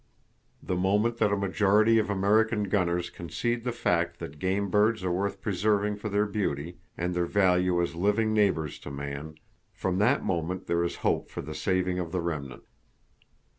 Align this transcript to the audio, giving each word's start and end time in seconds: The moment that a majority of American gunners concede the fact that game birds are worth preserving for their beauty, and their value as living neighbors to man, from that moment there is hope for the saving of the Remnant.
The 0.63 0.75
moment 0.75 1.17
that 1.17 1.31
a 1.31 1.37
majority 1.37 1.99
of 1.99 2.09
American 2.09 2.63
gunners 2.69 3.11
concede 3.11 3.63
the 3.63 3.71
fact 3.71 4.17
that 4.17 4.39
game 4.39 4.71
birds 4.71 5.03
are 5.03 5.11
worth 5.11 5.41
preserving 5.41 5.97
for 5.97 6.09
their 6.09 6.25
beauty, 6.25 6.79
and 6.97 7.13
their 7.13 7.27
value 7.27 7.79
as 7.79 7.93
living 7.93 8.33
neighbors 8.33 8.79
to 8.79 8.89
man, 8.89 9.35
from 9.71 9.99
that 9.99 10.25
moment 10.25 10.65
there 10.65 10.83
is 10.83 10.95
hope 11.05 11.29
for 11.29 11.43
the 11.43 11.53
saving 11.53 11.99
of 11.99 12.11
the 12.11 12.19
Remnant. 12.21 12.63